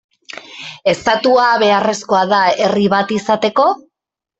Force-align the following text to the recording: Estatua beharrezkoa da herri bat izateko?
Estatua 0.93 1.45
beharrezkoa 1.67 2.25
da 2.35 2.43
herri 2.67 2.91
bat 2.99 3.19
izateko? 3.23 3.73